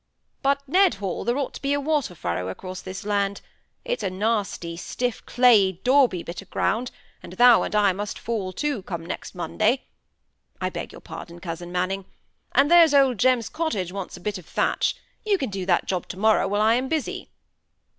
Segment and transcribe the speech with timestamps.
[0.41, 3.39] But—Ned Hall, there ought to be a water furrow across this land:
[3.85, 6.89] it's a nasty, stiff, clayey, dauby bit of ground,
[7.21, 12.71] and thou and I must fall to, come next Monday—I beg your pardon, cousin Manning—and
[12.71, 16.17] there's old Jem's cottage wants a bit of thatch; you can do that job to
[16.17, 17.29] morrow while I am busy."